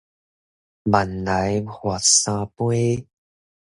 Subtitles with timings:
[0.85, 3.05] 慢來罰三杯